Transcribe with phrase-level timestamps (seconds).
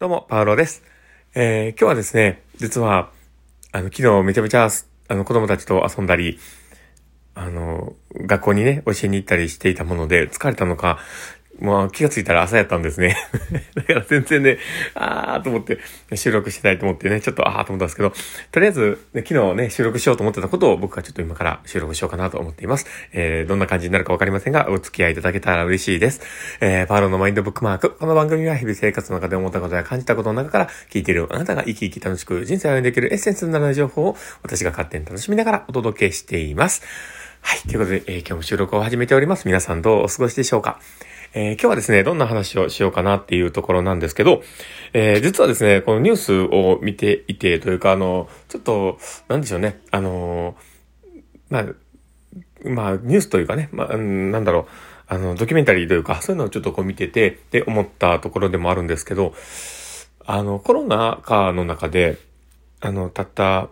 [0.00, 0.84] どうも、パウロです。
[1.34, 3.10] えー、今日はですね、実は、
[3.72, 4.68] あの、昨日めちゃめちゃ、
[5.08, 6.38] あの、子供たちと遊んだり、
[7.34, 11.00] あの、学校にね、教えに行ったりしていたもので、疲れたのか、
[11.60, 13.16] まあ気がついたら朝やったんですね。
[13.74, 14.58] だから全然ね、
[14.94, 15.78] あーと思って
[16.14, 18.12] 収録したいと思ってね、ちょっとあーと思ったんですけど、
[18.52, 22.86] とりあえず、ね、昨日ね、収録しようと思ってたことを僕はちょっと今から収録しようかなと思っています。
[23.12, 26.20] えー、どんな感じになるかわかりませんが、お付き合いいただけたら嬉しいです。
[26.60, 27.90] えー、パーロのマインドブックマーク。
[27.90, 36.82] この番組は日々生活の中で思ったことや感じたことの中から聞いているあなたが生き生き楽しく人生を歩んでいけるエッセンスになる情報を私が勝手に楽しみながらお届けしています。
[37.40, 37.60] はい。
[37.68, 39.46] ということで、えー、今日も収録を始めております。
[39.46, 40.80] 皆さんどうお過ごしでしょうか
[41.34, 44.42] えー、今日はですね、どんな話をしようかなっていうところなんですけど、
[44.94, 50.56] えー、実はですね、このニュースを見ていて、というか、あの、ちょっと、なんでしょうね、あの、
[51.50, 51.64] まあ、
[52.64, 54.66] まあ、ニュースというかね、まあ、なんだろう、
[55.06, 59.34] あの、ドキュメンタリーというか、そういうのをちょっとこう見てて、で、思ったところでもあるんですけど、
[60.24, 62.18] あの、コロナ禍の中で、
[62.80, 63.68] あの、たった、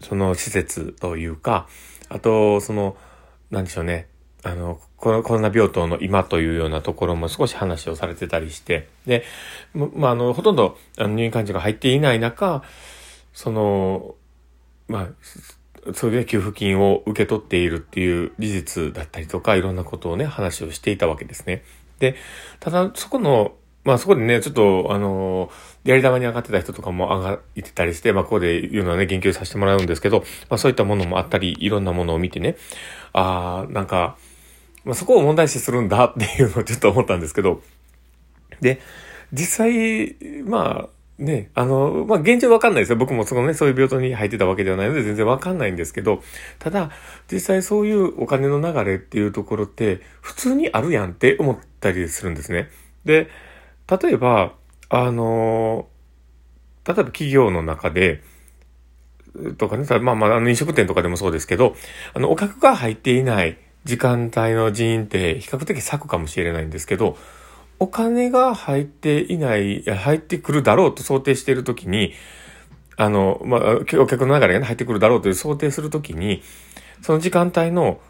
[0.00, 1.68] その施設というか、
[2.08, 2.96] あと、その、
[3.50, 4.08] なんでしょうね、
[4.42, 9.24] あの、コロナ病棟の今というようなところも少し話をされてたりして、で、
[9.74, 12.62] まあ、あの、ほとんど入院患者が入っていない中、
[13.32, 14.14] その、
[14.88, 21.62] まあ、それで給付金を受け取っているっていう事実だったりとか、いろんなことをね、話をしていたわけですね。
[21.98, 22.16] で、
[22.60, 23.52] ただ、そこの、
[23.84, 25.48] まあそこでね、ちょっと、あの、
[25.84, 32.56] やり玉に上がってた人とかも上がってたりして、まあここで言うのはね、言及させてもらうんですけど、まあそういったものもあったり、いろんなものを見てね、
[33.12, 34.16] ああ、なんか、
[34.86, 37.60] まあ、そこを問題視するんだっていうのをちょっと思ったんですけど、
[38.60, 38.80] で、
[39.32, 42.96] 実際、まあ、ね、あの、まあ、現状わかんないですよ。
[42.96, 46.22] 僕もそのね、そういう病棟に入ってたわけではないので全然わかんないんですけど、
[46.60, 46.90] ただ、
[47.30, 52.68] 実際そういうお金の流れっていうところって、普通にあるやんって思ったりするんですね。
[53.04, 53.28] で、
[53.88, 54.52] 例えば、
[54.88, 55.88] あの、
[56.86, 58.22] 例えば企業の中で、
[59.58, 61.74] とかね、まあまあ、あの飲食店とかでもそうですけど、
[62.14, 67.16] あの、お客が入っていない時間帯の人員って比較的削かもしれないんですけど、
[67.78, 72.12] お金が入っていない、入ってくるだろうと想定しているときに、
[72.96, 76.42] あの、まあ、お客の流れが、ね、入ってくるだろうという想定するときに、
[77.00, 78.00] その時間帯の、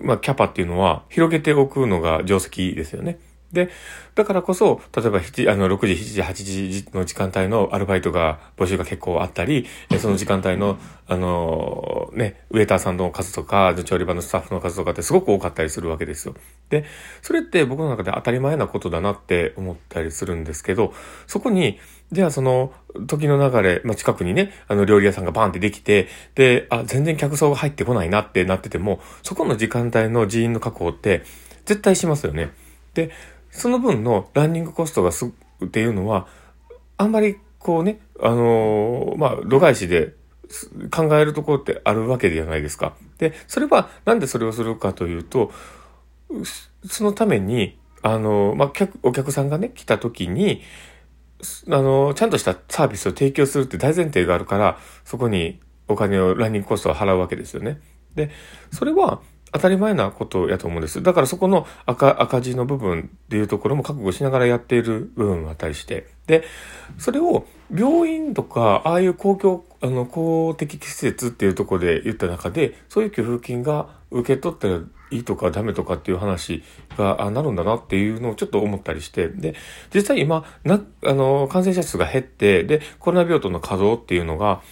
[0.00, 3.18] まあ、キャパっていうのは広げておくのが定石ですよね。
[3.52, 3.68] で、
[4.14, 9.66] だからこそ、例えば7、あの、6時、7時、8時の時間帯のアルバイトが、募集が結構あったり、
[9.98, 10.78] その時間帯の、
[11.08, 16.34] あの、ね、ウェーターさんの数とか、調理場のスタッフの数とかってすごく多かったりするわけですよ。
[16.68, 16.84] で、
[17.22, 20.94] それって僕の中で当たり前なことだなって思ったりするんですけど、
[21.26, 21.80] そこに、
[22.12, 22.72] じゃあその、
[23.06, 31.22] 時の流れ、まあ、近くにね、あの、料理屋さんがバーンってできて、で、あ、全然客層が入ってこないなってなってても、そこの時間帯の人員の確保って、
[31.66, 32.50] 絶対しますよね。
[32.94, 33.10] で、
[33.50, 35.26] その分のランニングコストがす、
[35.64, 36.26] っていうのは、
[36.96, 40.14] あんまりこうね、あのー、まあ、度外視で
[40.90, 42.94] 考えるところってあるわけじゃないですか。
[43.18, 45.52] で、それはなんでそれをするかというと、
[46.88, 50.62] そのために、あのー、まあ、お客さんがね、来た時に、
[51.68, 57.80] あのー、ちゃんとしたサービスを提供するって大前提があるから、そこにお金を、ランニングコストを払うわけですよね。
[58.14, 58.30] で、
[58.72, 59.20] それは、
[59.52, 61.02] 当たり前なことやと思うんです。
[61.02, 66.06] だからそこの赤、赤字の部分っていうところも覚悟しながらやっている部分があったりして。
[66.26, 66.44] で、
[66.98, 76.62] それを病院とか、ああいう公共、あの、公的施設っていうところで言った中で、そういう給付金が受け取ったらいいとかダメとかっていう話
[76.96, 79.54] がなるんだなっていうのをちょっと思ったりして、で、
[79.92, 84.62] 実際今、な、あの、感染者数が減って、で、コロナ病棟の稼働っていうのが、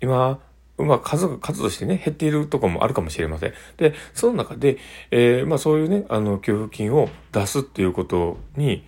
[0.00, 0.40] 今、
[0.78, 3.52] まあ数が、数としてね、減っているとこもあるかもしれません。
[3.76, 4.78] で、その中で、
[5.10, 8.84] えー、まあそういうね、あの、給付金を出すっていうことに、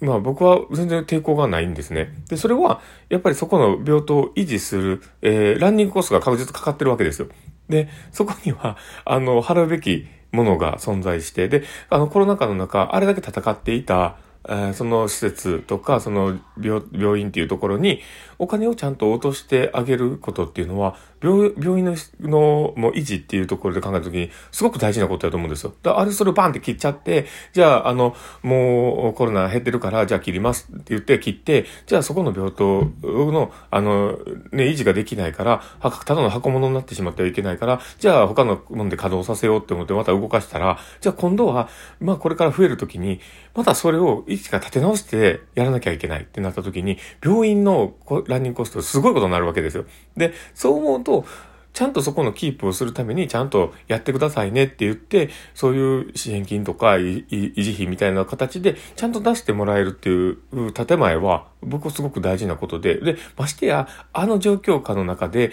[0.00, 2.14] まあ僕は全然抵抗がないんですね。
[2.28, 7.28] で、それは、やっぱりそこの病棟を維持する、えー、ランニングコストが確実かかってるわけですよ。
[7.68, 14.16] で、そこには、あの、払うべきものが存在して、で、あの、コロナ禍の中、あれだけ戦っていた、
[14.48, 18.00] え、その施設とか、その病病院っていうところに、
[18.38, 25.72] お金をちゃんと落としてあげることっていうのは、病病院ののもう維持っていうところで考えたときに、すごく大事なことだと思うんですよ。
[25.82, 34.18] だあれそれをバンって切っちゃって、じゃあ、あの、もうコロナ減ってるから、じゃあ切りますって言って切って、じゃあそこの病棟の、あの、
[34.52, 41.68] ね、維持ができないから、ただの箱物になってしまってはいけないから、じゃあ他のもので稼働させようって思ってまた動かしたら、じゃあ今度は、
[42.00, 43.20] まあこれから増えるときに、
[43.54, 47.94] またそれを一から立て直してやらなきゃいけないってなった時に、病院の
[48.26, 49.84] ランニングコストすごいことになるわけですよ。
[50.16, 51.24] で、そう思うと、
[51.74, 65.50] ちゃんとそこのキープをするためにちゃんとやってくださいねって言って、そういう支援金とか維持費みたいな形でちゃんと出してもらえるっていう建前は僕はすごく大事なことで、で、ましてや、あの状況下の中で、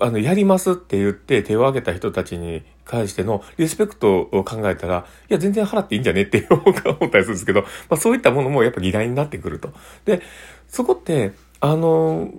[0.00, 9.72] あの、やりますって言って手を挙げた人たちに関してのリスペクトを考えたら、いや、全然払っていいんじゃねって思ったりするんですけど、まあそういったものもやっぱ議題になってくると。
[10.04, 10.20] で、
[10.66, 12.32] そこって、あの、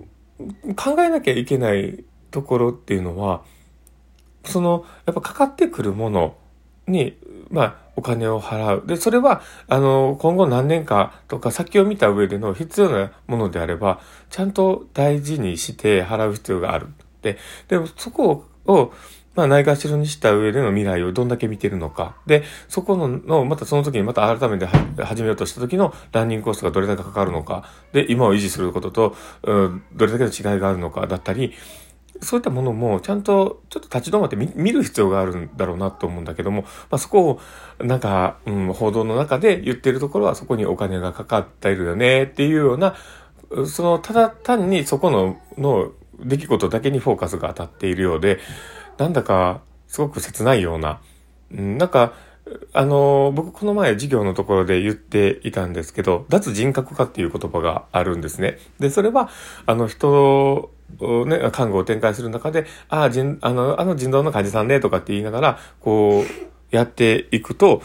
[0.76, 3.42] 考えなきゃいけないところっていうのは、
[4.44, 6.36] その、やっぱかかってくるもの
[6.88, 7.16] に、
[7.50, 8.86] まあ、お金を払う。
[8.86, 14.00] で、それは、あの、今後何年かとか先を見た上での必要なものであれば、
[14.30, 16.88] ちゃんと大事にして払う必要がある。
[17.20, 17.38] で、
[17.68, 18.92] でもそこを、
[19.34, 22.16] まあ、ないがしろにした上での未来をどんだけ見てるのか。
[22.26, 27.64] で、そこの、のまたその時にまた改めて始めようとした時のランニングコストがどれだけかかるのか。
[27.92, 31.54] で、今を維持することと、うん、どれだけの違いがあるのかだったり、
[32.22, 37.40] そういったものもちゃんとちょっと立ち止まって見る必要があるんだろうなと思うんだけども、まあ、そこ
[37.78, 42.94] をなんか、うん、報道の中で言ってるところはそこにお金がかかっているよねっていうような、
[43.66, 48.38] そのただ単にそこのの出来事だけにフォーカスが当たっているようで、
[48.98, 51.00] なんだかすごく切ないような、
[51.52, 52.14] うん、なんか、
[52.72, 58.58] あの、僕この前授業のところで言っていたんですけど、脱人格化っていう言葉があるんですね。
[58.78, 59.28] で、それは、
[59.66, 60.72] あの人
[61.26, 67.82] ね、看護を展開する中で、ああ、人、あの、あの人道の患者さんね、とかって言いながら、こう、やっていくと、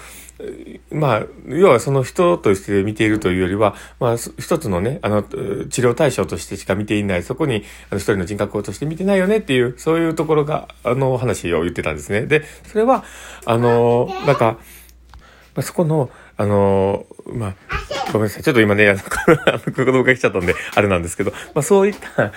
[0.92, 5.36] まあ、要はその人として見ているというよりは、まあ、一つのね、あの、治
[5.82, 12.28] 療対象としてしか見ていない、そこに、あの、一人の人格をとして見てないよねっていう、そういうところが、あの、話を言ってたんですね。
[12.28, 13.04] で、それは、
[13.46, 14.58] あの、なんか、
[15.56, 17.56] まあ、そこの、あの、まあ、
[18.12, 18.44] ごめんなさい。
[18.44, 19.00] ちょっと今ね、あの、
[19.60, 22.32] 子供が来ちゃったんで、あれなんですけど、まあそういった、あ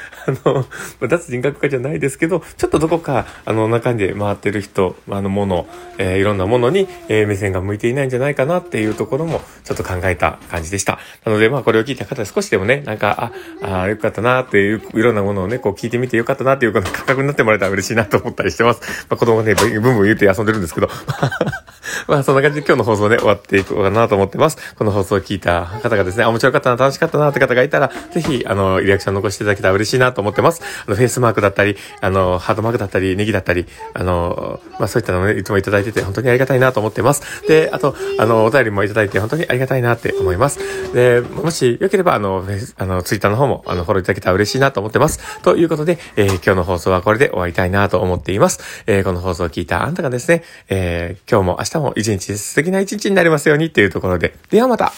[0.45, 0.67] の、
[1.09, 5.67] 脱人格化じゃないですけど、ちょっとどこか、あの、中で回ってる人、あの、もの、
[5.99, 10.99] えー、いろんなものに、えー、目線が向いていないんじゃないかなっていうところも、ちょっと考えた感じでした。
[11.25, 13.33] なので、まあこれを聞いた方少しでもね、なんか、
[13.63, 18.81] あ、あよかったなっていう、いろんなものをね、こう聞いてみてよかったなっていうこの感覚になってもらえたら嬉しいなと思ったりしてます。
[19.09, 20.89] まあ子供がね、ブンブン言って遊んでるんですけど、
[22.09, 24.75] まあそんな感じで今日の放送ね、終わっていこうかなと思ってます。
[24.75, 30.63] この放送を聞いた方がですね、あ、面白かったな、楽しかったなって方がいたら、ぜひ、あの、リアクション残していただけたら嬉しいなと思ってます。
[30.87, 37.47] あの、フェイスマークだったり、あの、ハートマークだったり、ネギだったり、あの、まあ、そういったのをね、いつもいただいてて、本当にありがたいなと思ってます。
[37.47, 40.59] で、あと、あの、お便りもいただいて、本当にありがたいなって思います。
[40.95, 42.45] で、もしよければ、あの、
[42.77, 45.41] あの、ツイッターの方も、あの、フォローいただけたら嬉しいなと思ってます。
[45.43, 48.85] ということで、えー、今日の放送はこれで終わりたいなと思っています。
[48.87, 54.93] えー、この放送を聞いたあんたがですね、えー、今日も明日も一日素敵な一日になりますようにっていうところで、ではまた